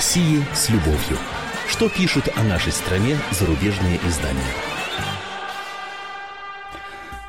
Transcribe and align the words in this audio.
России 0.00 0.42
с 0.54 0.70
любовью. 0.70 1.18
Что 1.68 1.90
пишут 1.90 2.30
о 2.34 2.42
нашей 2.42 2.72
стране 2.72 3.18
зарубежные 3.32 4.00
издания? 4.08 4.40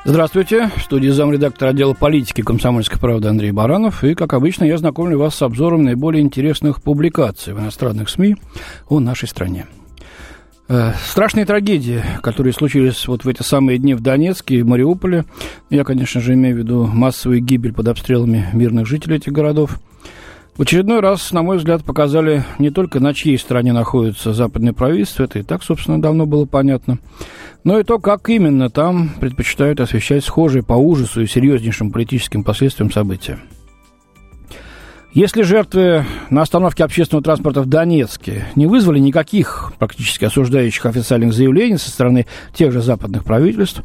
Здравствуйте. 0.05 0.71
В 0.77 0.81
студии 0.81 1.09
замредактора 1.09 1.71
отдела 1.71 1.93
политики 1.93 2.41
комсомольской 2.41 2.97
правды 2.97 3.27
Андрей 3.27 3.51
Баранов. 3.51 4.05
И, 4.05 4.15
как 4.15 4.31
обычно, 4.31 4.63
я 4.63 4.77
знакомлю 4.77 5.19
вас 5.19 5.35
с 5.35 5.41
обзором 5.41 5.83
наиболее 5.83 6.23
интересных 6.23 6.81
публикаций 6.81 7.53
в 7.53 7.59
иностранных 7.59 8.07
СМИ 8.07 8.37
о 8.87 9.01
нашей 9.01 9.27
стране. 9.27 9.65
Э, 10.69 10.93
страшные 11.05 11.45
трагедии, 11.45 12.01
которые 12.23 12.53
случились 12.53 13.05
вот 13.05 13.25
в 13.25 13.27
эти 13.27 13.43
самые 13.43 13.79
дни 13.79 13.95
в 13.95 13.99
Донецке 13.99 14.59
и 14.59 14.63
Мариуполе. 14.63 15.25
Я, 15.69 15.83
конечно 15.83 16.21
же, 16.21 16.35
имею 16.35 16.55
в 16.55 16.59
виду 16.59 16.85
массовую 16.87 17.41
гибель 17.41 17.73
под 17.73 17.89
обстрелами 17.89 18.47
мирных 18.53 18.87
жителей 18.87 19.17
этих 19.17 19.33
городов. 19.33 19.77
В 20.55 20.63
очередной 20.63 20.99
раз, 20.99 21.31
на 21.31 21.43
мой 21.43 21.57
взгляд, 21.57 21.83
показали 21.83 22.43
не 22.59 22.71
только 22.71 22.99
на 22.99 23.13
чьей 23.13 23.37
стороне 23.37 23.71
находится 23.71 24.33
западное 24.33 24.73
правительство, 24.73 25.23
это 25.23 25.39
и 25.39 25.43
так, 25.43 25.63
собственно, 25.63 26.01
давно 26.01 26.25
было 26.25 26.45
понятно, 26.45 26.99
но 27.63 27.79
и 27.79 27.83
то, 27.83 27.99
как 27.99 28.29
именно 28.29 28.69
там 28.69 29.11
предпочитают 29.19 29.79
освещать 29.79 30.25
схожие 30.25 30.61
по 30.61 30.73
ужасу 30.73 31.21
и 31.21 31.27
серьезнейшим 31.27 31.91
политическим 31.91 32.43
последствиям 32.43 32.91
события. 32.91 33.39
Если 35.13 35.41
жертвы 35.41 36.05
на 36.29 36.41
остановке 36.41 36.85
общественного 36.85 37.21
транспорта 37.21 37.61
в 37.61 37.65
Донецке 37.65 38.45
не 38.55 38.65
вызвали 38.65 38.97
никаких 38.97 39.73
практически 39.77 40.23
осуждающих 40.23 40.85
официальных 40.85 41.33
заявлений 41.33 41.75
со 41.75 41.89
стороны 41.89 42.27
тех 42.53 42.71
же 42.71 42.81
западных 42.81 43.25
правительств 43.25 43.83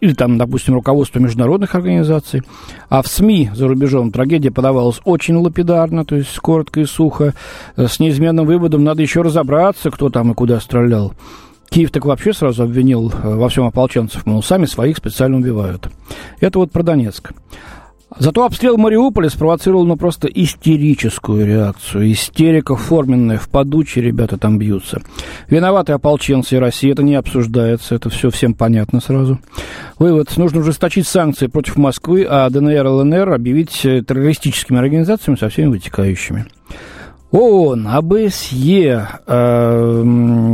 или 0.00 0.14
там, 0.14 0.38
допустим, 0.38 0.74
руководства 0.74 1.18
международных 1.18 1.74
организаций, 1.74 2.42
а 2.88 3.02
в 3.02 3.08
СМИ 3.08 3.50
за 3.54 3.66
рубежом 3.66 4.12
трагедия 4.12 4.52
подавалась 4.52 5.00
очень 5.04 5.34
лапидарно, 5.34 6.04
то 6.04 6.14
есть 6.14 6.38
коротко 6.38 6.78
и 6.78 6.84
сухо, 6.84 7.34
э, 7.76 7.88
с 7.88 7.98
неизменным 7.98 8.46
выводом 8.46 8.84
надо 8.84 9.02
еще 9.02 9.22
разобраться, 9.22 9.90
кто 9.90 10.10
там 10.10 10.30
и 10.30 10.34
куда 10.34 10.60
стрелял. 10.60 11.12
Киев 11.70 11.90
так 11.90 12.04
вообще 12.04 12.32
сразу 12.32 12.62
обвинил 12.62 13.10
э, 13.10 13.34
во 13.34 13.48
всем 13.48 13.66
ополченцев, 13.66 14.24
мол, 14.26 14.44
сами 14.44 14.66
своих 14.66 14.98
специально 14.98 15.38
убивают. 15.38 15.88
Это 16.38 16.60
вот 16.60 16.70
про 16.70 16.84
Донецк. 16.84 17.32
Зато 18.16 18.44
обстрел 18.44 18.78
Мариуполя 18.78 19.28
спровоцировал 19.28 19.84
ну 19.84 19.96
просто 19.96 20.28
истерическую 20.28 21.46
реакцию. 21.46 22.10
Истерика 22.10 22.74
форменная, 22.74 23.36
в 23.36 23.48
подуче 23.48 24.00
ребята 24.00 24.38
там 24.38 24.58
бьются. 24.58 25.02
Виноваты 25.48 25.92
ополченцы 25.92 26.56
и 26.56 26.58
Россия, 26.58 26.92
это 26.92 27.02
не 27.02 27.14
обсуждается, 27.16 27.94
это 27.94 28.08
все 28.08 28.30
всем 28.30 28.54
понятно 28.54 29.00
сразу. 29.00 29.38
Вывод, 29.98 30.34
нужно 30.36 30.60
ужесточить 30.60 31.06
санкции 31.06 31.48
против 31.48 31.76
Москвы, 31.76 32.26
а 32.28 32.48
ДНР 32.48 32.86
и 32.86 32.88
ЛНР 32.88 33.32
объявить 33.34 33.82
террористическими 33.82 34.78
организациями 34.78 35.36
со 35.36 35.50
всеми 35.50 35.66
вытекающими. 35.68 36.46
ООН, 37.30 37.86
АБСЕ, 37.88 39.08
э, 39.26 40.02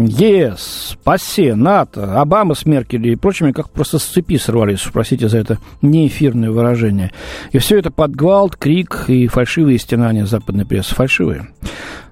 ЕС, 0.08 0.98
ПАСЕ, 1.04 1.54
НАТО, 1.54 2.20
Обама 2.20 2.54
с 2.54 2.66
Меркель 2.66 3.06
и 3.06 3.14
прочими 3.16 3.52
как 3.52 3.70
просто 3.70 4.00
с 4.00 4.04
цепи 4.04 4.36
сорвались, 4.38 4.80
простите 4.92 5.28
за 5.28 5.38
это 5.38 5.58
неэфирное 5.82 6.50
выражение. 6.50 7.12
И 7.52 7.58
все 7.58 7.78
это 7.78 7.92
под 7.92 8.16
гвалт, 8.16 8.56
крик 8.56 9.04
и 9.06 9.28
фальшивые 9.28 9.78
стенания 9.78 10.26
западной 10.26 10.66
прессы. 10.66 10.96
Фальшивые. 10.96 11.46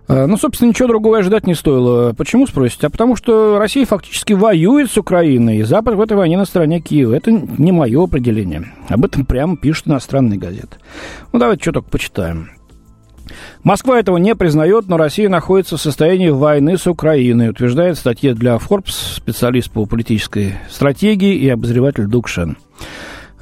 Э, 0.06 0.26
ну, 0.26 0.36
собственно, 0.36 0.68
ничего 0.68 0.86
другого 0.86 1.18
ожидать 1.18 1.46
не 1.46 1.54
стоило. 1.54 2.12
Почему, 2.12 2.46
спросите? 2.46 2.86
А 2.86 2.90
потому 2.90 3.16
что 3.16 3.58
Россия 3.58 3.84
фактически 3.84 4.32
воюет 4.32 4.92
с 4.92 4.96
Украиной, 4.96 5.58
и 5.58 5.62
Запад 5.64 5.94
в 5.94 6.00
этой 6.00 6.16
войне 6.16 6.36
на 6.36 6.44
стороне 6.44 6.80
Киева. 6.80 7.14
Это 7.14 7.32
не 7.32 7.72
мое 7.72 8.04
определение. 8.04 8.72
Об 8.88 9.04
этом 9.04 9.26
прямо 9.26 9.56
пишут 9.56 9.88
иностранные 9.88 10.38
газеты. 10.38 10.76
Ну, 11.32 11.40
давайте 11.40 11.62
что 11.62 11.72
только 11.72 11.90
почитаем. 11.90 12.50
Москва 13.62 13.98
этого 13.98 14.16
не 14.16 14.34
признает, 14.34 14.88
но 14.88 14.96
Россия 14.96 15.28
находится 15.28 15.76
в 15.76 15.80
состоянии 15.80 16.30
войны 16.30 16.76
с 16.76 16.86
Украиной, 16.86 17.50
утверждает 17.50 17.96
в 17.96 18.00
статье 18.00 18.34
для 18.34 18.56
Forbes 18.56 19.16
специалист 19.16 19.70
по 19.70 19.86
политической 19.86 20.54
стратегии 20.70 21.34
и 21.34 21.48
обозреватель 21.48 22.06
Дукшен. 22.06 22.56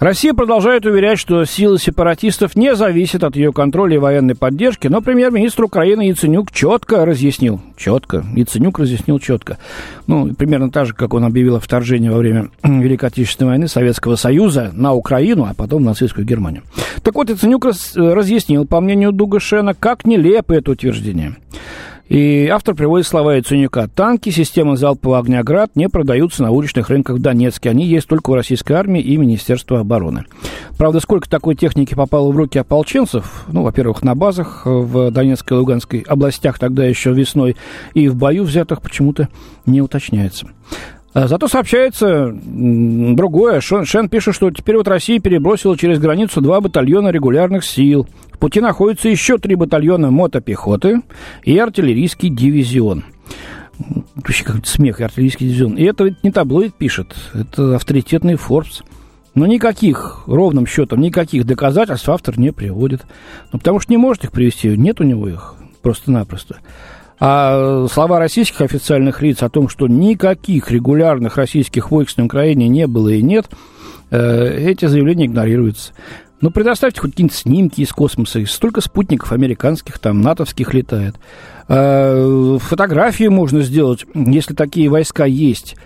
Россия 0.00 0.32
продолжает 0.32 0.86
уверять, 0.86 1.18
что 1.18 1.44
силы 1.44 1.78
сепаратистов 1.78 2.56
не 2.56 2.74
зависят 2.74 3.22
от 3.22 3.36
ее 3.36 3.52
контроля 3.52 3.96
и 3.96 3.98
военной 3.98 4.34
поддержки, 4.34 4.88
но 4.88 5.02
премьер-министр 5.02 5.64
Украины 5.64 6.08
Яценюк 6.08 6.50
четко 6.52 7.04
разъяснил, 7.04 7.60
четко, 7.76 8.24
Яценюк 8.34 8.78
разъяснил 8.78 9.18
четко, 9.18 9.58
ну, 10.06 10.32
примерно 10.32 10.70
так 10.70 10.86
же, 10.86 10.94
как 10.94 11.12
он 11.12 11.26
объявил 11.26 11.56
о 11.56 11.60
вторжении 11.60 12.08
во 12.08 12.16
время 12.16 12.48
Великой 12.62 13.10
Отечественной 13.10 13.50
войны 13.50 13.68
Советского 13.68 14.16
Союза 14.16 14.70
на 14.72 14.94
Украину, 14.94 15.44
а 15.44 15.52
потом 15.52 15.82
на 15.82 15.90
нацистскую 15.90 16.26
Германию. 16.26 16.62
Так 17.02 17.14
вот, 17.14 17.28
Яценюк 17.28 17.66
раз, 17.66 17.92
разъяснил, 17.94 18.64
по 18.64 18.80
мнению 18.80 19.12
Дугашена, 19.12 19.74
как 19.74 20.06
нелепо 20.06 20.54
это 20.54 20.70
утверждение. 20.70 21.36
И 22.10 22.48
автор 22.48 22.74
приводит 22.74 23.06
слова 23.06 23.36
Яценюка. 23.36 23.86
Танки 23.86 24.30
системы 24.30 24.76
залпового 24.76 25.20
огня 25.20 25.44
«Град» 25.44 25.76
не 25.76 25.88
продаются 25.88 26.42
на 26.42 26.50
уличных 26.50 26.90
рынках 26.90 27.18
в 27.18 27.22
Донецке. 27.22 27.70
Они 27.70 27.86
есть 27.86 28.08
только 28.08 28.30
у 28.30 28.34
российской 28.34 28.72
армии 28.72 29.00
и 29.00 29.16
Министерства 29.16 29.78
обороны. 29.78 30.24
Правда, 30.76 30.98
сколько 30.98 31.30
такой 31.30 31.54
техники 31.54 31.94
попало 31.94 32.32
в 32.32 32.36
руки 32.36 32.58
ополченцев, 32.58 33.44
ну, 33.46 33.62
во-первых, 33.62 34.02
на 34.02 34.16
базах 34.16 34.62
в 34.64 35.12
Донецкой 35.12 35.58
и 35.58 35.60
Луганской 35.60 36.00
областях 36.00 36.58
тогда 36.58 36.84
еще 36.84 37.12
весной, 37.12 37.56
и 37.94 38.08
в 38.08 38.16
бою 38.16 38.42
взятых 38.42 38.82
почему-то 38.82 39.28
не 39.64 39.80
уточняется. 39.80 40.48
А 41.12 41.26
зато 41.26 41.48
сообщается 41.48 42.32
другое. 42.32 43.60
Шен, 43.60 43.84
Шен 43.84 44.08
пишет, 44.08 44.34
что 44.34 44.50
теперь 44.50 44.76
вот 44.76 44.86
Россия 44.86 45.20
перебросила 45.20 45.76
через 45.76 45.98
границу 45.98 46.40
два 46.40 46.60
батальона 46.60 47.08
регулярных 47.08 47.64
сил 47.64 48.06
пути 48.40 48.60
находятся 48.60 49.08
еще 49.08 49.38
три 49.38 49.54
батальона 49.54 50.10
мотопехоты 50.10 51.02
и 51.44 51.56
артиллерийский 51.56 52.30
дивизион. 52.30 53.04
Вообще 54.16 54.44
как 54.44 54.66
смех, 54.66 55.00
артиллерийский 55.00 55.46
дивизион. 55.46 55.74
И 55.74 55.84
это 55.84 56.16
не 56.22 56.32
таблоид 56.32 56.74
пишет, 56.74 57.14
это 57.34 57.76
авторитетный 57.76 58.34
Forbes. 58.34 58.82
Но 59.34 59.46
никаких, 59.46 60.24
ровным 60.26 60.66
счетом, 60.66 61.00
никаких 61.00 61.46
доказательств 61.46 62.08
автор 62.08 62.36
не 62.36 62.50
приводит. 62.50 63.02
Ну, 63.52 63.60
потому 63.60 63.78
что 63.78 63.92
не 63.92 63.96
может 63.96 64.24
их 64.24 64.32
привести, 64.32 64.76
нет 64.76 65.00
у 65.00 65.04
него 65.04 65.28
их 65.28 65.54
просто-напросто. 65.82 66.56
А 67.20 67.86
слова 67.92 68.18
российских 68.18 68.62
официальных 68.62 69.20
лиц 69.20 69.42
о 69.42 69.50
том, 69.50 69.68
что 69.68 69.86
никаких 69.86 70.70
регулярных 70.70 71.36
российских 71.36 71.90
войск 71.90 72.16
на 72.16 72.24
Украине 72.24 72.66
не 72.68 72.86
было 72.86 73.10
и 73.10 73.22
нет, 73.22 73.46
э, 74.10 74.70
эти 74.70 74.86
заявления 74.86 75.26
игнорируются. 75.26 75.92
Ну, 76.40 76.50
предоставьте 76.50 77.02
хоть 77.02 77.10
какие-нибудь 77.10 77.36
снимки 77.36 77.82
из 77.82 77.92
космоса. 77.92 78.44
Столько 78.46 78.80
спутников 78.80 79.32
американских, 79.32 79.98
там, 79.98 80.22
натовских 80.22 80.72
летает. 80.72 81.16
А, 81.68 82.56
фотографии 82.58 83.28
можно 83.28 83.60
сделать, 83.60 84.06
если 84.14 84.54
такие 84.54 84.88
войска 84.88 85.26
есть. 85.26 85.76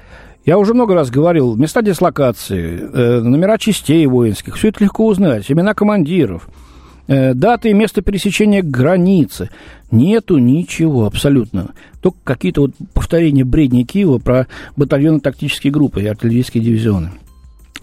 Я 0.45 0.59
уже 0.59 0.73
много 0.73 0.95
раз 0.95 1.11
говорил, 1.11 1.57
места 1.57 1.83
дислокации, 1.83 2.79
э, 2.79 3.21
номера 3.21 3.59
частей 3.59 4.07
воинских, 4.07 4.57
все 4.57 4.69
это 4.69 4.85
легко 4.85 5.07
узнать, 5.07 5.51
имена 5.51 5.75
командиров, 5.75 6.49
э, 6.49 6.74
даты 7.07 7.71
и 7.71 7.75
место 7.75 8.03
пересечения 8.03 8.63
границы. 8.63 9.51
Нету 9.91 10.39
ничего 10.39 11.07
абсолютно. 11.07 11.71
Только 12.01 12.19
какие-то 12.25 12.63
вот 12.63 12.73
повторения 12.93 13.45
бредни 13.45 13.85
Киева 13.85 14.19
про 14.19 14.47
батальоны 14.77 15.21
тактические 15.21 15.73
группы 15.73 16.03
и 16.03 16.07
артиллерийские 16.07 16.63
дивизионы. 16.63 17.11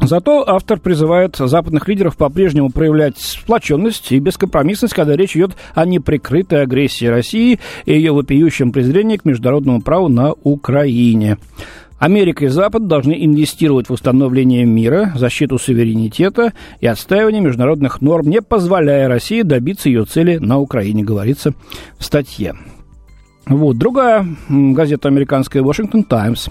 Зато 0.04 0.44
автор 0.48 0.80
призывает 0.80 1.36
западных 1.36 1.88
лидеров 1.88 2.18
по-прежнему 2.18 2.72
проявлять 2.72 3.20
сплоченность 3.20 4.12
и 4.12 4.18
бескомпромиссность, 4.18 4.96
когда 4.96 5.16
речь 5.16 5.38
идет 5.38 5.56
о 5.76 5.86
неприкрытой 5.86 6.64
агрессии 6.64 7.06
России 7.06 7.60
и 7.86 7.94
ее 7.94 8.12
вопиющем 8.12 8.72
презрении 8.72 9.18
к 9.18 9.26
международному 9.26 9.82
праву 9.82 10.08
на 10.08 10.34
Украине. 10.44 11.38
Америка 12.02 12.46
и 12.46 12.48
Запад 12.48 12.88
должны 12.88 13.14
инвестировать 13.24 13.88
в 13.88 13.94
установление 13.94 14.66
мира, 14.66 15.14
защиту 15.16 15.60
суверенитета 15.60 16.52
и 16.80 16.88
отстаивание 16.88 17.42
международных 17.42 18.02
норм, 18.02 18.28
не 18.28 18.42
позволяя 18.42 19.08
России 19.08 19.44
добиться 19.44 19.88
ее 19.88 20.06
цели 20.06 20.38
на 20.38 20.58
Украине, 20.58 21.04
говорится 21.04 21.54
в 22.00 22.04
статье. 22.04 22.56
Вот. 23.46 23.78
Другая 23.78 24.26
газета 24.50 25.10
американская 25.10 25.62
«Вашингтон 25.62 26.04
Таймс». 26.04 26.48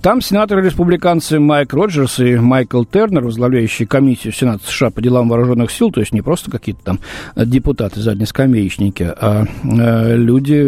Там 0.00 0.22
сенаторы-республиканцы 0.22 1.38
Майк 1.38 1.74
Роджерс 1.74 2.20
и 2.20 2.36
Майкл 2.36 2.84
Тернер, 2.84 3.24
возглавляющие 3.24 3.86
комиссию 3.86 4.32
Сената 4.32 4.64
США 4.66 4.90
по 4.90 5.02
делам 5.02 5.28
вооруженных 5.28 5.70
сил, 5.70 5.90
то 5.90 6.00
есть 6.00 6.14
не 6.14 6.22
просто 6.22 6.50
какие-то 6.50 6.82
там 6.82 6.98
депутаты, 7.36 8.00
заднескамеечники, 8.00 9.02
а 9.02 9.44
э, 9.64 10.16
люди 10.16 10.62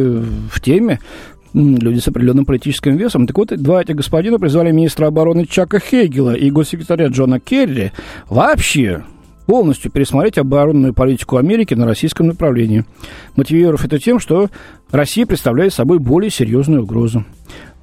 в 0.50 0.60
теме, 0.60 0.98
люди 1.54 2.00
с 2.00 2.08
определенным 2.08 2.44
политическим 2.44 2.96
весом. 2.96 3.26
Так 3.26 3.38
вот, 3.38 3.48
два 3.56 3.80
этих 3.80 3.96
господина 3.96 4.38
призвали 4.38 4.72
министра 4.72 5.06
обороны 5.06 5.46
Чака 5.46 5.78
Хейгела 5.78 6.34
и 6.34 6.50
госсекретаря 6.50 7.06
Джона 7.06 7.40
Керри 7.40 7.92
вообще 8.28 9.04
полностью 9.46 9.90
пересмотреть 9.90 10.38
оборонную 10.38 10.94
политику 10.94 11.36
Америки 11.36 11.74
на 11.74 11.86
российском 11.86 12.26
направлении, 12.26 12.84
мотивировав 13.36 13.84
это 13.84 13.98
тем, 13.98 14.18
что 14.18 14.48
Россия 14.90 15.26
представляет 15.26 15.72
собой 15.74 15.98
более 15.98 16.30
серьезную 16.30 16.82
угрозу. 16.82 17.24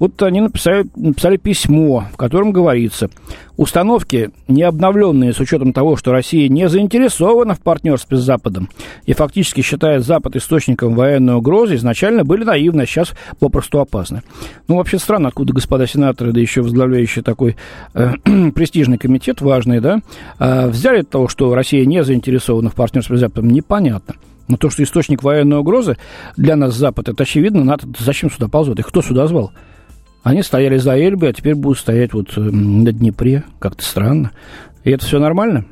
Вот 0.02 0.20
они 0.24 0.40
написали, 0.40 0.84
написали 0.96 1.36
письмо, 1.36 2.06
в 2.12 2.16
котором 2.16 2.50
говорится, 2.50 3.08
установки, 3.56 4.30
не 4.48 4.64
обновленные 4.64 5.32
с 5.32 5.38
учетом 5.38 5.72
того, 5.72 5.94
что 5.94 6.10
Россия 6.10 6.48
не 6.48 6.68
заинтересована 6.68 7.54
в 7.54 7.60
партнерстве 7.60 8.16
с 8.16 8.20
Западом 8.20 8.68
и 9.06 9.12
фактически 9.12 9.60
считает 9.60 10.04
Запад 10.04 10.34
источником 10.34 10.96
военной 10.96 11.36
угрозы, 11.36 11.76
изначально 11.76 12.24
были 12.24 12.42
наивны, 12.42 12.82
а 12.82 12.86
сейчас 12.86 13.12
попросту 13.38 13.78
опасны. 13.78 14.22
Ну, 14.66 14.74
вообще 14.74 14.98
странно, 14.98 15.28
откуда 15.28 15.52
господа 15.52 15.86
сенаторы, 15.86 16.32
да 16.32 16.40
еще 16.40 16.62
возглавляющие 16.62 17.22
такой 17.22 17.54
э, 17.94 18.14
престижный 18.56 18.98
комитет 18.98 19.40
важный, 19.40 19.78
да, 19.78 20.00
э, 20.40 20.66
взяли 20.66 21.02
того, 21.02 21.28
что 21.28 21.54
Россия 21.54 21.86
не 21.86 22.02
заинтересована 22.02 22.70
в 22.70 22.74
партнерстве 22.74 23.18
с 23.18 23.20
Западом, 23.20 23.50
непонятно. 23.50 24.16
Но 24.48 24.56
то, 24.56 24.68
что 24.68 24.82
источник 24.82 25.22
военной 25.22 25.58
угрозы 25.58 25.96
для 26.36 26.56
нас 26.56 26.74
Запад, 26.74 27.08
это 27.08 27.22
очевидно, 27.22 27.62
надо, 27.62 27.86
зачем 28.00 28.32
сюда 28.32 28.48
ползут? 28.48 28.80
Их 28.80 28.88
кто 28.88 29.00
сюда 29.00 29.28
звал? 29.28 29.52
Они 30.22 30.42
стояли 30.42 30.76
за 30.78 30.96
Эльбой, 30.96 31.30
а 31.30 31.32
теперь 31.32 31.54
будут 31.54 31.78
стоять 31.78 32.12
вот 32.12 32.36
на 32.36 32.92
Днепре. 32.92 33.44
Как-то 33.58 33.84
странно. 33.84 34.30
И 34.84 34.90
это 34.90 35.04
все 35.04 35.18
нормально? 35.18 35.64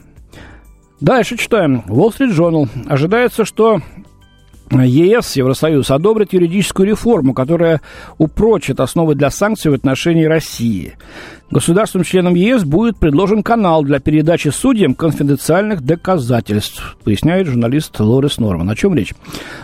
Дальше 1.00 1.37
читаем. 1.37 1.82
Wall 1.87 2.11
Street 2.11 2.35
Journal. 2.37 2.69
Ожидается, 2.87 3.44
что 3.44 3.81
ЕС, 4.71 5.37
Евросоюз, 5.37 5.91
одобрит 5.91 6.33
юридическую 6.33 6.89
реформу, 6.89 7.35
которая 7.35 7.81
упрочит 8.19 8.81
основы 8.81 9.15
для 9.15 9.31
санкций 9.31 9.71
в 9.71 9.75
отношении 9.75 10.25
России. 10.25 10.95
Государствам-членам 11.51 12.35
ЕС 12.37 12.63
будет 12.63 12.97
предложен 12.97 13.43
канал 13.43 13.83
для 13.83 13.99
передачи 13.99 14.49
судьям 14.49 14.95
конфиденциальных 14.95 15.83
доказательств, 15.83 16.97
поясняет 17.03 17.49
журналист 17.49 17.99
Лорис 17.99 18.39
Норман. 18.39 18.71
О 18.71 18.77
чем 18.77 18.95
речь? 18.95 19.15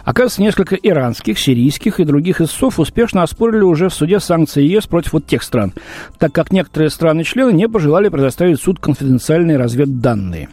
Оказывается, 0.04 0.42
несколько 0.42 0.74
иранских, 0.74 1.38
сирийских 1.38 2.00
и 2.00 2.04
других 2.04 2.40
истцов 2.40 2.80
успешно 2.80 3.22
оспорили 3.22 3.62
уже 3.62 3.88
в 3.88 3.94
суде 3.94 4.18
санкции 4.18 4.64
ЕС 4.64 4.88
против 4.88 5.12
вот 5.12 5.26
тех 5.26 5.44
стран, 5.44 5.72
так 6.18 6.32
как 6.32 6.50
некоторые 6.50 6.90
страны-члены 6.90 7.52
не 7.52 7.68
пожелали 7.68 8.08
предоставить 8.08 8.60
суд 8.60 8.80
конфиденциальные 8.80 9.56
разведданные. 9.56 10.48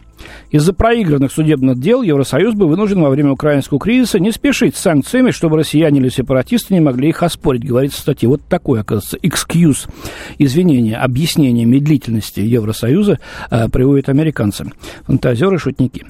Из-за 0.50 0.72
проигранных 0.72 1.32
судебных 1.32 1.78
дел 1.78 2.02
Евросоюз 2.02 2.54
был 2.54 2.68
вынужден 2.68 3.02
во 3.02 3.10
время 3.10 3.32
украинского 3.32 3.80
кризиса 3.80 4.18
не 4.18 4.30
спешить 4.30 4.76
с 4.76 4.80
санкциями, 4.80 5.30
чтобы 5.30 5.56
россияне 5.56 6.00
или 6.00 6.08
сепаратисты 6.08 6.74
не 6.74 6.80
могли 6.80 7.08
их 7.08 7.22
оспорить, 7.22 7.66
говорится 7.66 7.98
в 7.98 8.02
статье. 8.02 8.28
Вот 8.28 8.42
такой, 8.48 8.80
оказывается, 8.80 9.16
excuse, 9.18 9.88
извинение, 10.38 10.96
объяснение 10.96 11.64
медлительности 11.64 12.40
Евросоюза 12.40 13.18
э, 13.50 13.68
приводит 13.68 14.08
американцы. 14.08 14.70
Фантазеры, 15.06 15.58
шутники. 15.58 16.04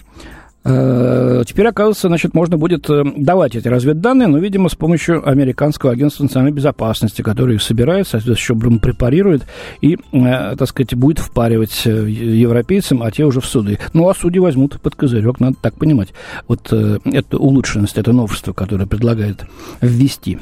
Э, 0.67 1.43
теперь, 1.47 1.67
оказывается, 1.67 2.09
значит, 2.09 2.33
можно 2.33 2.57
будет 2.57 2.89
э, 2.89 3.03
давать 3.17 3.55
эти 3.55 3.69
разведданные, 3.69 4.29
но, 4.29 4.39
видимо, 4.39 4.71
с 4.71 4.75
помощью 4.75 5.29
американского 5.29 5.93
агентства 5.93 6.23
национальной 6.23 6.55
безопасности, 6.55 7.21
которое 7.21 7.57
их 7.57 7.63
собирает, 7.63 8.09
соответственно, 8.09 8.79
препарирует 8.79 9.43
и, 9.83 9.99
э, 10.13 10.57
так 10.57 10.67
сказать, 10.67 10.95
будет 10.95 11.19
впаривать 11.19 11.85
европейцам, 11.85 13.03
а 13.03 13.11
те 13.11 13.25
уже 13.25 13.41
в 13.41 13.47
суды. 13.47 13.79
Ну, 13.93 14.09
а 14.09 14.15
судьи 14.15 14.41
возьмут 14.41 14.81
под 14.81 14.95
козырек, 14.95 15.39
надо 15.39 15.57
так 15.61 15.75
понимать. 15.75 16.15
Вот 16.49 16.73
это 16.73 17.37
улучшенность, 17.37 17.99
это 17.99 18.13
новшество, 18.13 18.53
которое 18.53 18.87
предлагает 18.87 19.45
ввести. 19.83 20.39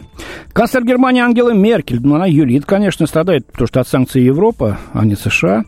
Канцлер 0.52 0.84
Германии 0.84 1.20
Ангела 1.20 1.52
Меркель, 1.52 2.00
ну, 2.00 2.14
она 2.14 2.26
юлит, 2.26 2.64
конечно, 2.64 3.06
страдает, 3.06 3.46
потому 3.46 3.66
что 3.66 3.80
от 3.80 3.88
санкций 3.88 4.22
Европа, 4.22 4.78
а 4.92 5.04
не 5.04 5.16
США. 5.16 5.64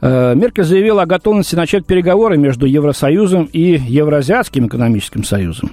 Э, 0.00 0.34
Меркель 0.34 0.64
заявила 0.64 1.02
о 1.02 1.06
готовности 1.06 1.54
начать 1.54 1.84
переговоры 1.84 2.36
между 2.36 2.66
Евросоюзом 2.66 3.48
и 3.52 3.78
Евразиатским 3.78 4.66
экономическим 4.66 5.24
союзом 5.24 5.72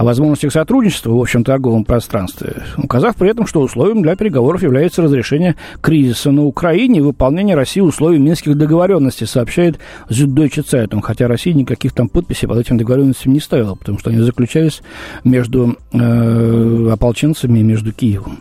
о 0.00 0.04
возможностях 0.04 0.52
сотрудничества 0.52 1.10
в 1.10 1.20
общем 1.20 1.44
торговом 1.44 1.84
пространстве, 1.84 2.62
указав 2.78 3.16
при 3.16 3.30
этом, 3.30 3.46
что 3.46 3.60
условием 3.60 4.00
для 4.00 4.16
переговоров 4.16 4.62
является 4.62 5.02
разрешение 5.02 5.56
кризиса 5.82 6.30
на 6.30 6.44
Украине 6.44 7.00
и 7.00 7.02
выполнение 7.02 7.54
России 7.54 7.80
условий 7.80 8.18
минских 8.18 8.56
договоренностей, 8.56 9.26
сообщает 9.26 9.78
Süddeutsche 10.08 10.64
Zeitung, 10.64 11.02
хотя 11.02 11.28
Россия 11.28 11.52
никаких 11.52 11.92
там 11.92 12.08
подписей 12.08 12.48
под 12.48 12.58
этим 12.58 12.78
договоренностям 12.78 13.34
не 13.34 13.40
ставила, 13.40 13.74
потому 13.74 13.98
что 13.98 14.08
они 14.08 14.20
заключались 14.20 14.80
между 15.22 15.76
э, 15.92 16.90
ополченцами 16.90 17.58
и 17.58 17.62
между 17.62 17.92
Киевом. 17.92 18.38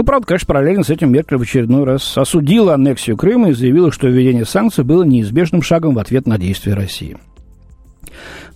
Ну, 0.00 0.04
правда, 0.04 0.28
конечно, 0.28 0.46
параллельно 0.46 0.82
с 0.82 0.88
этим 0.88 1.12
Меркель 1.12 1.36
в 1.36 1.42
очередной 1.42 1.84
раз 1.84 2.16
осудила 2.16 2.72
аннексию 2.72 3.18
Крыма 3.18 3.50
и 3.50 3.52
заявила, 3.52 3.92
что 3.92 4.08
введение 4.08 4.46
санкций 4.46 4.82
было 4.82 5.02
неизбежным 5.02 5.60
шагом 5.60 5.92
в 5.92 5.98
ответ 5.98 6.26
на 6.26 6.38
действия 6.38 6.72
России. 6.72 7.18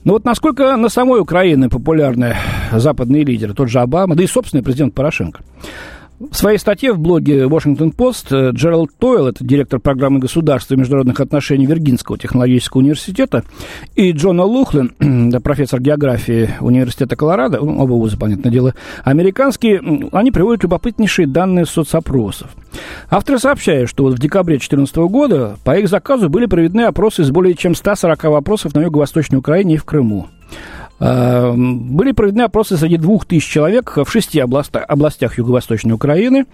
Но 0.04 0.14
вот 0.14 0.24
насколько 0.24 0.74
на 0.78 0.88
самой 0.88 1.20
Украине 1.20 1.68
популярны 1.68 2.34
западные 2.72 3.24
лидеры, 3.24 3.52
тот 3.52 3.68
же 3.68 3.80
Обама, 3.80 4.16
да 4.16 4.22
и 4.22 4.26
собственный 4.26 4.62
президент 4.62 4.94
Порошенко– 4.94 5.42
в 6.18 6.36
своей 6.36 6.58
статье 6.58 6.92
в 6.92 6.98
блоге 6.98 7.42
Washington 7.42 7.94
Post 7.94 8.26
э, 8.30 8.52
Джеральд 8.52 8.90
Тойл, 8.98 9.26
это 9.26 9.44
директор 9.44 9.80
программы 9.80 10.20
государства 10.20 10.74
и 10.74 10.76
международных 10.76 11.18
отношений 11.18 11.66
Виргинского 11.66 12.18
технологического 12.18 12.80
университета, 12.80 13.44
и 13.96 14.12
Джона 14.12 14.44
Лухлин, 14.44 15.32
профессор 15.42 15.80
географии 15.80 16.50
Университета 16.60 17.16
Колорадо, 17.16 17.58
ну, 17.58 17.82
оба 17.82 17.92
вуза, 17.92 18.16
понятное 18.16 18.52
дело, 18.52 18.74
американские, 19.02 20.08
они 20.12 20.30
приводят 20.30 20.62
любопытнейшие 20.62 21.26
данные 21.26 21.66
соцопросов. 21.66 22.50
Авторы 23.10 23.38
сообщают, 23.38 23.90
что 23.90 24.04
вот 24.04 24.14
в 24.14 24.18
декабре 24.18 24.54
2014 24.54 24.96
года 24.96 25.56
по 25.64 25.76
их 25.76 25.88
заказу 25.88 26.28
были 26.28 26.46
проведены 26.46 26.82
опросы 26.82 27.22
из 27.22 27.30
более 27.30 27.54
чем 27.54 27.74
140 27.74 28.24
вопросов 28.24 28.74
на 28.74 28.80
юго-восточной 28.82 29.38
Украине 29.38 29.74
и 29.74 29.78
в 29.78 29.84
Крыму. 29.84 30.28
Эм, 31.04 31.94
были 31.94 32.12
проведены 32.12 32.42
опросы 32.42 32.78
среди 32.78 32.96
двух 32.96 33.26
тысяч 33.26 33.46
человек 33.46 33.94
в 33.94 34.10
шести 34.10 34.40
областях, 34.40 34.84
областях 34.88 35.36
Юго-Восточной 35.36 35.92
Украины. 35.92 36.46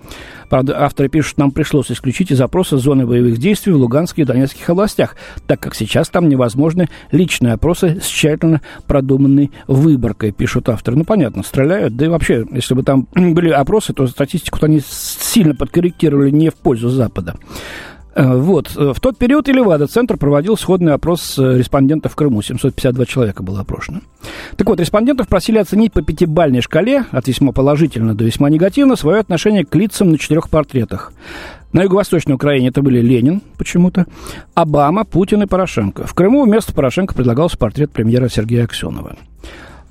Правда, 0.48 0.82
авторы 0.82 1.08
пишут, 1.08 1.38
нам 1.38 1.52
пришлось 1.52 1.92
исключить 1.92 2.32
из 2.32 2.40
опроса 2.40 2.76
зоны 2.76 3.06
боевых 3.06 3.38
действий 3.38 3.72
в 3.72 3.76
Луганской 3.76 4.24
и 4.24 4.26
Донецких 4.26 4.68
областях, 4.68 5.14
так 5.46 5.60
как 5.60 5.76
сейчас 5.76 6.08
там 6.08 6.28
невозможны 6.28 6.88
личные 7.12 7.52
опросы 7.52 8.00
с 8.02 8.06
тщательно 8.08 8.60
продуманной 8.88 9.52
выборкой, 9.68 10.32
пишут 10.32 10.68
авторы. 10.68 10.96
Ну, 10.96 11.04
понятно, 11.04 11.44
стреляют, 11.44 11.94
да 11.94 12.06
и 12.06 12.08
вообще, 12.08 12.44
если 12.50 12.74
бы 12.74 12.82
там 12.82 13.06
были 13.14 13.50
опросы, 13.50 13.92
то 13.92 14.04
статистику-то 14.08 14.66
они 14.66 14.80
сильно 14.84 15.54
подкорректировали 15.54 16.30
не 16.30 16.50
в 16.50 16.56
пользу 16.56 16.88
Запада. 16.88 17.36
Э, 18.14 18.36
вот. 18.36 18.76
Э, 18.76 18.92
в 18.92 19.00
тот 19.00 19.18
период 19.18 19.48
и 19.48 19.52
Левада-центр 19.52 20.16
проводил 20.16 20.56
сходный 20.56 20.94
опрос 20.94 21.38
э, 21.38 21.58
респондентов 21.58 22.12
в 22.12 22.16
Крыму. 22.16 22.42
752 22.42 23.06
человека 23.06 23.42
было 23.42 23.60
опрошено. 23.60 24.00
Так 24.56 24.68
вот, 24.68 24.80
респондентов 24.80 25.28
просили 25.28 25.58
оценить 25.58 25.92
по 25.92 26.02
пятибальной 26.02 26.60
шкале, 26.60 27.04
от 27.10 27.28
весьма 27.28 27.52
положительно 27.52 28.14
до 28.14 28.24
весьма 28.24 28.50
негативно, 28.50 28.96
свое 28.96 29.20
отношение 29.20 29.64
к 29.64 29.74
лицам 29.74 30.10
на 30.10 30.18
четырех 30.18 30.48
портретах. 30.48 31.12
На 31.72 31.82
Юго-Восточной 31.82 32.34
Украине 32.34 32.68
это 32.68 32.82
были 32.82 33.00
Ленин 33.00 33.42
почему-то, 33.56 34.06
Обама, 34.54 35.04
Путин 35.04 35.42
и 35.44 35.46
Порошенко. 35.46 36.04
В 36.04 36.14
Крыму 36.14 36.44
вместо 36.44 36.74
Порошенко 36.74 37.14
предлагался 37.14 37.56
портрет 37.56 37.92
премьера 37.92 38.28
Сергея 38.28 38.64
Аксенова. 38.64 39.16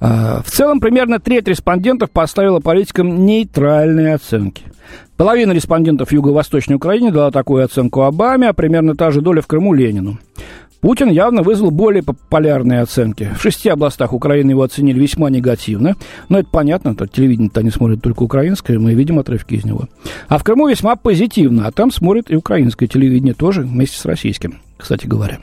В 0.01 0.45
целом, 0.45 0.79
примерно 0.79 1.19
треть 1.19 1.47
респондентов 1.47 2.11
поставила 2.11 2.59
политикам 2.59 3.25
нейтральные 3.25 4.15
оценки. 4.15 4.63
Половина 5.17 5.51
респондентов 5.51 6.11
Юго-Восточной 6.11 6.75
Украине 6.75 7.11
дала 7.11 7.31
такую 7.31 7.63
оценку 7.63 8.01
Обаме, 8.01 8.49
а 8.49 8.53
примерно 8.53 8.95
та 8.95 9.11
же 9.11 9.21
доля 9.21 9.41
в 9.41 9.47
Крыму 9.47 9.73
Ленину. 9.73 10.17
Путин 10.81 11.09
явно 11.09 11.41
вызвал 11.41 11.71
более 11.71 12.03
популярные 12.03 12.81
оценки. 12.81 13.29
В 13.37 13.41
шести 13.41 13.67
областях 13.67 14.13
Украины 14.13 14.51
его 14.51 14.63
оценили 14.63 14.99
весьма 14.99 15.29
негативно. 15.29 15.95
Но 16.29 16.39
это 16.39 16.49
понятно, 16.49 16.95
то 16.95 17.05
телевидение-то 17.05 17.59
они 17.59 17.69
смотрят 17.69 18.01
только 18.01 18.23
украинское, 18.23 18.79
мы 18.79 18.93
видим 18.93 19.19
отрывки 19.19 19.55
из 19.55 19.65
него. 19.65 19.89
А 20.29 20.37
в 20.37 20.43
Крыму 20.43 20.69
весьма 20.69 20.95
позитивно, 20.95 21.67
а 21.67 21.71
там 21.71 21.91
смотрит 21.91 22.31
и 22.31 22.35
украинское 22.35 22.87
телевидение 22.87 23.33
тоже 23.33 23.63
вместе 23.63 23.97
с 23.97 24.05
российским, 24.05 24.59
кстати 24.77 25.05
говоря. 25.05 25.39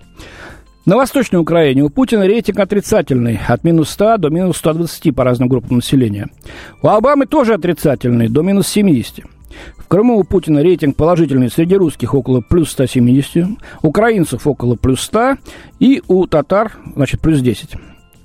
На 0.87 0.97
Восточной 0.97 1.41
Украине 1.41 1.83
у 1.83 1.91
Путина 1.91 2.27
рейтинг 2.27 2.61
отрицательный, 2.61 3.39
от 3.47 3.65
минус 3.65 3.91
100 3.91 4.19
до 4.19 4.31
минус 4.31 4.57
120 4.59 5.15
по 5.15 5.25
разным 5.25 5.49
группам 5.49 5.77
населения. 5.77 6.29
У 6.81 6.89
Обамы 6.89 7.27
тоже 7.27 7.55
отрицательный, 7.55 8.29
до 8.29 8.43
минус 8.43 8.69
70. 8.69 9.25
В 9.87 9.89
Крыму 9.89 10.19
у 10.19 10.25
Путина 10.25 10.65
рейтинг 10.65 10.97
положительный 10.97 11.49
среди 11.49 11.77
русских 11.77 12.13
около 12.13 12.41
плюс 12.41 12.73
170, 12.73 13.51
украинцев 13.83 14.45
около 14.45 14.75
плюс 14.75 15.01
100 15.03 15.37
и 15.79 16.03
у 16.09 16.27
татар, 16.27 16.73
значит, 16.97 17.21
плюс 17.21 17.41
10. 17.41 17.77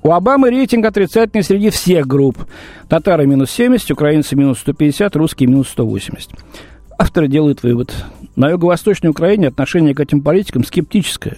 У 0.02 0.12
Обамы 0.12 0.50
рейтинг 0.50 0.88
отрицательный 0.88 1.44
среди 1.44 1.70
всех 1.70 2.08
групп. 2.08 2.40
Татары 2.90 3.28
минус 3.28 3.52
70, 3.52 3.92
украинцы 3.92 4.36
минус 4.36 4.58
150, 4.58 5.16
русские 5.16 5.50
минус 5.50 5.70
180. 5.70 6.32
Авторы 7.02 7.28
делают 7.28 7.64
вывод. 7.64 7.92
На 8.36 8.52
юго-восточной 8.52 9.10
Украине 9.10 9.48
отношение 9.48 9.96
к 9.96 10.00
этим 10.00 10.22
политикам 10.22 10.64
скептическое. 10.64 11.38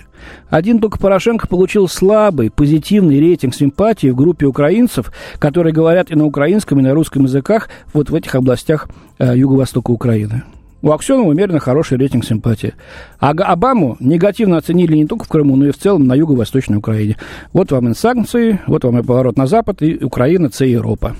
Один 0.49 0.79
только 0.79 0.99
Порошенко 0.99 1.47
получил 1.47 1.87
слабый, 1.87 2.51
позитивный 2.51 3.17
рейтинг 3.17 3.55
симпатии 3.55 4.07
в 4.07 4.15
группе 4.17 4.45
украинцев, 4.45 5.13
которые 5.39 5.71
говорят 5.71 6.11
и 6.11 6.15
на 6.15 6.25
украинском, 6.25 6.79
и 6.79 6.83
на 6.83 6.93
русском 6.93 7.23
языках 7.23 7.69
вот 7.93 8.09
в 8.09 8.15
этих 8.15 8.35
областях 8.35 8.89
э, 9.19 9.37
юго-востока 9.37 9.91
Украины. 9.91 10.43
У 10.81 10.91
Аксенова 10.91 11.29
умеренно 11.29 11.59
хороший 11.59 11.97
рейтинг 11.97 12.25
симпатии. 12.25 12.73
А 13.21 13.29
Обаму 13.29 13.95
негативно 14.01 14.57
оценили 14.57 14.97
не 14.97 15.07
только 15.07 15.23
в 15.23 15.29
Крыму, 15.29 15.55
но 15.55 15.67
и 15.67 15.71
в 15.71 15.77
целом 15.77 16.07
на 16.07 16.13
юго-восточной 16.13 16.75
Украине. 16.75 17.15
Вот 17.53 17.71
вам 17.71 17.87
и 17.87 17.93
санкции, 17.93 18.59
вот 18.67 18.83
вам 18.83 18.99
и 18.99 19.01
поворот 19.01 19.37
на 19.37 19.47
Запад, 19.47 19.81
и 19.81 19.95
Украина, 19.95 20.49
це 20.49 20.67
Европа. 20.67 21.15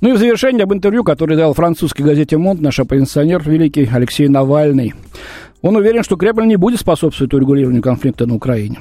Ну 0.00 0.10
и 0.10 0.12
в 0.12 0.18
завершение 0.18 0.62
об 0.62 0.72
интервью, 0.72 1.02
которое 1.02 1.36
дал 1.36 1.54
французской 1.54 2.02
газете 2.02 2.36
«Монт» 2.36 2.60
наш 2.60 2.78
оппозиционер 2.78 3.42
великий 3.44 3.88
Алексей 3.92 4.28
Навальный. 4.28 4.94
Он 5.60 5.74
уверен, 5.74 6.04
что 6.04 6.16
Кремль 6.16 6.46
не 6.46 6.56
будет 6.56 6.78
способствовать 6.78 7.34
урегулированию 7.34 7.82
конфликта 7.82 8.26
на 8.26 8.36
Украине. 8.36 8.78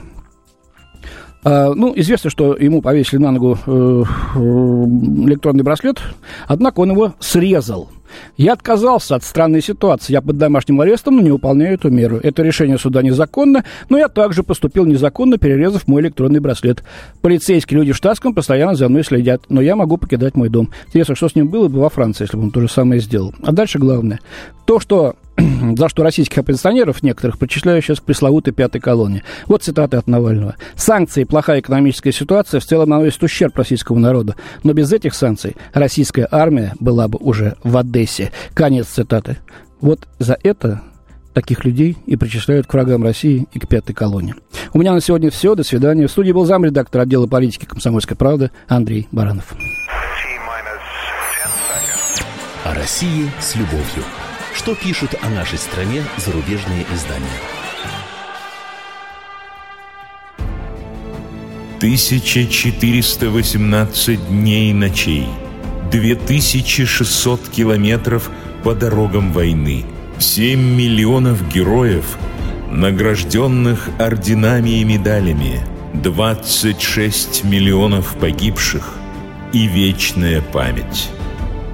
А, 1.44 1.74
ну, 1.74 1.92
известно, 1.96 2.30
что 2.30 2.56
ему 2.56 2.82
повесили 2.84 3.20
на 3.20 3.32
ногу 3.32 3.58
э, 3.66 4.04
э, 4.36 4.40
электронный 4.40 5.64
браслет, 5.64 6.00
однако 6.48 6.82
он 6.82 6.92
его 6.92 7.14
срезал. 7.20 7.90
Я 8.38 8.54
отказался 8.54 9.16
от 9.16 9.24
странной 9.24 9.62
ситуации. 9.62 10.14
Я 10.14 10.22
под 10.22 10.38
домашним 10.38 10.82
арестом, 10.82 11.16
но 11.18 11.22
не 11.22 11.32
выполняю 11.32 11.76
эту 11.76 11.90
меру. 11.90 12.20
Это 12.22 12.44
решение 12.44 12.78
суда 12.78 13.02
незаконно, 13.02 13.64
но 13.90 13.98
я 13.98 14.10
также 14.10 14.44
поступил 14.44 14.86
незаконно, 14.86 15.38
перерезав 15.38 15.88
мой 15.88 16.02
электронный 16.02 16.40
браслет. 16.40 16.84
Полицейские 17.22 17.80
люди 17.80 17.94
в 17.94 17.96
штатском 17.98 18.34
постоянно 18.34 18.76
за 18.76 18.90
мной 18.90 19.04
следят, 19.04 19.44
но 19.50 19.62
я 19.62 19.76
могу 19.76 19.98
покидать 19.98 20.36
мой 20.36 20.50
дом. 20.50 20.70
Интересно, 20.88 21.16
что 21.16 21.30
с 21.30 21.36
ним 21.36 21.48
было 21.48 21.68
бы 21.68 21.80
во 21.80 21.90
Франции, 21.90 22.24
если 22.24 22.38
бы 22.38 22.44
он 22.44 22.52
то 22.52 22.62
же 22.62 22.70
самое 22.70 23.02
сделал. 23.02 23.34
А 23.44 23.52
дальше 23.52 23.80
главное. 23.80 24.20
То, 24.66 24.80
что 24.80 25.16
за 25.78 25.90
что 25.90 26.04
российских 26.04 26.40
оппозиционеров 26.40 27.04
некоторых 27.04 27.38
причисляют 27.38 27.86
сейчас 27.86 28.00
к 28.00 28.04
пресловутой 28.04 28.54
пятой 28.54 28.82
колонии. 28.82 29.24
Вот 29.46 29.64
цитаты 29.64 29.98
от 29.98 30.08
Навального. 30.08 30.56
«Санкции 30.76 31.22
и 31.22 31.26
плохая 31.26 31.60
экономическая 31.60 32.12
ситуация 32.12 32.60
в 32.60 32.66
целом 32.66 32.90
наносят 32.90 33.24
ущерб 33.24 33.56
российскому 33.58 34.00
народу, 34.00 34.36
но 34.64 34.74
без 34.74 34.92
этих 34.92 35.14
санкций 35.14 35.56
российская 35.74 36.28
армия 36.32 36.74
была 36.80 37.08
бы 37.08 37.18
уже 37.20 37.56
в 37.64 37.78
Одессе». 37.78 38.32
Конец 38.54 38.88
цитаты. 38.88 39.38
Вот 39.80 40.08
за 40.20 40.38
это 40.42 40.82
таких 41.34 41.66
людей 41.66 41.98
и 42.08 42.16
причисляют 42.16 42.66
к 42.66 42.74
врагам 42.74 43.04
России 43.04 43.48
и 43.54 43.60
к 43.60 43.68
пятой 43.68 43.94
колонии. 43.94 44.34
У 44.74 44.80
меня 44.80 44.94
на 44.94 45.02
сегодня 45.02 45.30
все. 45.30 45.54
До 45.54 45.64
свидания. 45.64 46.08
В 46.08 46.12
студии 46.12 46.32
был 46.32 46.46
замредактор 46.46 47.02
отдела 47.02 47.28
политики 47.28 47.66
«Комсомольской 47.66 48.18
правды» 48.18 48.50
Андрей 48.68 49.08
Баранов. 49.12 49.54
О 52.66 52.74
России 52.74 53.30
с 53.40 53.56
любовью. 53.56 54.04
Что 54.58 54.74
пишут 54.74 55.12
о 55.22 55.30
нашей 55.30 55.60
стране 55.60 56.04
зарубежные 56.18 56.84
издания? 56.92 57.26
Тысяча 61.80 62.48
четыреста 62.48 63.30
восемнадцать 63.30 64.28
дней 64.30 64.72
и 64.72 64.74
ночей, 64.74 65.28
две 65.92 66.16
тысячи 66.16 66.86
шестьсот 66.86 67.48
километров 67.48 68.32
по 68.64 68.74
дорогам 68.74 69.32
войны, 69.32 69.86
семь 70.18 70.76
миллионов 70.76 71.48
героев, 71.48 72.18
награжденных 72.72 73.90
орденами 74.00 74.82
и 74.82 74.84
медалями, 74.84 75.62
двадцать 75.94 76.82
шесть 76.82 77.44
миллионов 77.44 78.16
погибших 78.20 78.96
и 79.54 79.68
вечная 79.68 80.42
память. 80.42 81.10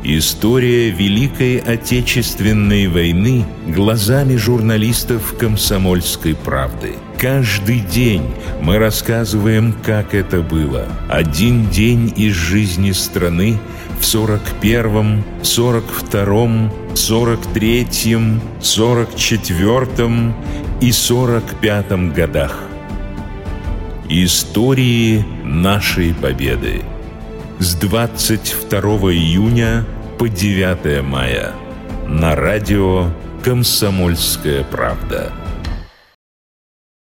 История 0.06 0.90
Великой 0.90 1.60
Отечественной 1.60 2.88
войны 2.88 3.46
глазами 3.68 4.36
журналистов 4.36 5.34
«Комсомольской 5.40 6.36
правды». 6.36 6.96
Каждый 7.18 7.80
день 7.80 8.24
мы 8.62 8.80
рассказываем, 8.80 9.74
как 9.82 10.14
это 10.14 10.42
было. 10.42 10.90
Один 11.08 11.70
день 11.70 12.12
из 12.18 12.34
жизни 12.34 12.92
страны 12.92 13.58
в 13.98 14.04
41-м, 14.04 15.24
42-м, 15.42 16.70
43-м, 16.96 18.42
44-м 18.60 20.36
и 20.82 20.90
45-м 20.90 22.12
годах. 22.12 22.60
Истории 24.10 25.24
нашей 25.46 26.14
победы– 26.14 26.82
с 27.64 27.76
22 27.76 28.82
июня 29.14 29.86
по 30.24 30.30
9 30.30 31.04
мая 31.04 31.52
на 32.08 32.34
радио 32.34 33.10
«Комсомольская 33.44 34.64
правда». 34.64 35.34